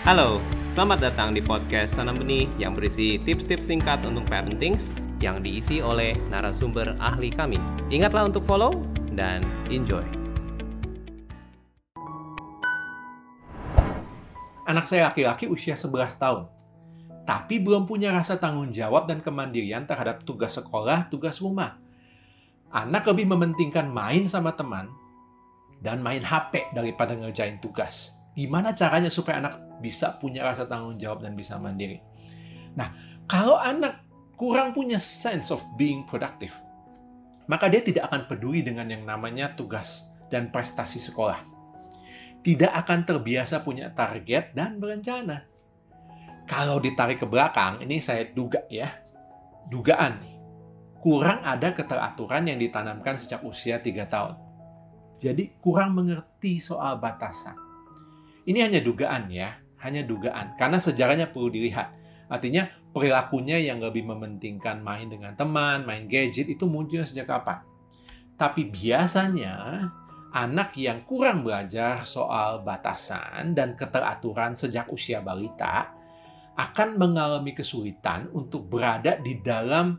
[0.00, 0.40] Halo,
[0.72, 4.80] selamat datang di podcast Tanam Benih yang berisi tips-tips singkat untuk parenting
[5.20, 7.60] yang diisi oleh narasumber ahli kami.
[7.92, 8.80] Ingatlah untuk follow
[9.12, 10.00] dan enjoy.
[14.64, 16.48] Anak saya laki-laki usia 11 tahun,
[17.28, 21.76] tapi belum punya rasa tanggung jawab dan kemandirian terhadap tugas sekolah, tugas rumah.
[22.72, 24.88] Anak lebih mementingkan main sama teman
[25.84, 28.19] dan main HP daripada ngerjain tugas.
[28.38, 31.98] Gimana caranya supaya anak bisa punya rasa tanggung jawab dan bisa mandiri?
[32.78, 32.94] Nah,
[33.26, 34.06] kalau anak
[34.38, 36.54] kurang punya sense of being productive,
[37.50, 41.42] maka dia tidak akan peduli dengan yang namanya tugas dan prestasi sekolah.
[42.40, 45.44] Tidak akan terbiasa punya target dan berencana.
[46.46, 48.88] Kalau ditarik ke belakang, ini saya duga ya,
[49.68, 50.36] dugaan nih.
[51.00, 54.34] Kurang ada keteraturan yang ditanamkan sejak usia 3 tahun.
[55.20, 57.69] Jadi kurang mengerti soal batasan
[58.50, 60.58] ini hanya dugaan ya, hanya dugaan.
[60.58, 61.94] Karena sejarahnya perlu dilihat.
[62.26, 67.62] Artinya perilakunya yang lebih mementingkan main dengan teman, main gadget itu muncul sejak kapan?
[68.34, 69.86] Tapi biasanya
[70.34, 75.94] anak yang kurang belajar soal batasan dan keteraturan sejak usia balita
[76.58, 79.98] akan mengalami kesulitan untuk berada di dalam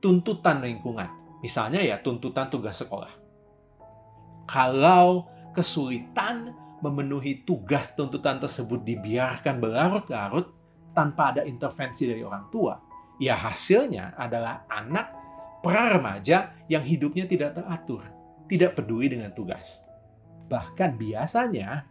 [0.00, 1.40] tuntutan lingkungan.
[1.40, 3.10] Misalnya ya tuntutan tugas sekolah.
[4.48, 10.54] Kalau kesulitan memenuhi tugas tuntutan tersebut dibiarkan berlarut-larut
[10.94, 12.78] tanpa ada intervensi dari orang tua,
[13.22, 15.06] ya hasilnya adalah anak
[15.62, 18.02] pra remaja yang hidupnya tidak teratur,
[18.46, 19.82] tidak peduli dengan tugas.
[20.48, 21.86] Bahkan biasanya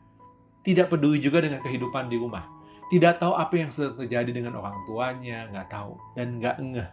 [0.66, 2.44] tidak peduli juga dengan kehidupan di rumah.
[2.88, 6.90] Tidak tahu apa yang sedang terjadi dengan orang tuanya, nggak tahu, dan nggak ngeh.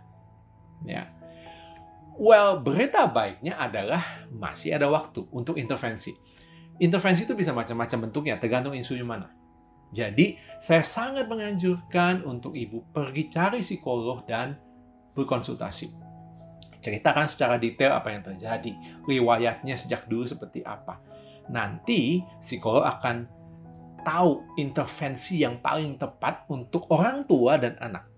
[0.90, 1.06] Ya.
[2.18, 6.14] Well, berita baiknya adalah masih ada waktu untuk intervensi
[6.82, 9.30] Intervensi itu bisa macam-macam bentuknya, tergantung isunya mana.
[9.94, 14.58] Jadi, saya sangat menganjurkan untuk ibu pergi cari psikolog dan
[15.14, 15.94] berkonsultasi.
[16.82, 18.74] Ceritakan secara detail apa yang terjadi,
[19.06, 20.98] riwayatnya sejak dulu seperti apa.
[21.46, 23.30] Nanti, psikolog akan
[24.02, 28.10] tahu intervensi yang paling tepat untuk orang tua dan anak.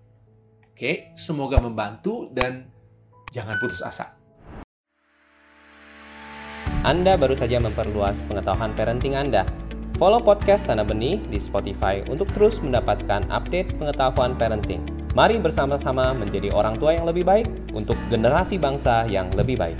[0.73, 2.73] Oke, semoga membantu dan
[3.29, 4.16] jangan putus asa.
[6.87, 9.43] Anda baru saja memperluas pengetahuan parenting Anda.
[9.99, 14.87] Follow podcast Tanah Benih di Spotify untuk terus mendapatkan update pengetahuan parenting.
[15.11, 19.75] Mari bersama-sama menjadi orang tua yang lebih baik untuk generasi bangsa yang lebih baik.